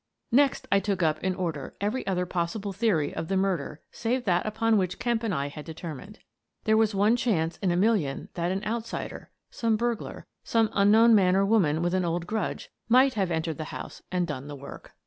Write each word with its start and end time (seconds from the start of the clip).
Next 0.31 0.67
I 0.71 0.79
took 0.79 1.03
up, 1.03 1.23
in 1.23 1.35
order, 1.35 1.75
every 1.79 2.07
other 2.07 2.25
possible 2.25 2.73
theory 2.73 3.13
of 3.13 3.27
the 3.27 3.37
murder 3.37 3.81
save 3.91 4.25
that 4.25 4.47
upon 4.47 4.75
which 4.79 4.97
Kemp 4.97 5.21
and 5.21 5.31
I 5.31 5.47
had 5.49 5.63
determined. 5.63 6.17
There 6.63 6.75
was 6.75 6.95
one 6.95 7.15
chance 7.15 7.57
in 7.57 7.69
a 7.69 7.75
million 7.77 8.27
that 8.33 8.51
an 8.51 8.63
outsider— 8.65 9.29
some 9.51 9.77
burglar, 9.77 10.25
some 10.43 10.71
un 10.73 10.89
known 10.89 11.13
man 11.13 11.35
or 11.35 11.45
woman 11.45 11.83
with 11.83 11.93
an 11.93 12.03
old 12.03 12.25
grudge— 12.25 12.71
might 12.97 13.13
have 13.13 13.29
entered 13.29 13.59
the 13.59 13.65
house 13.65 14.01
and 14.11 14.25
done 14.25 14.47
the 14.47 14.55
work. 14.55 14.95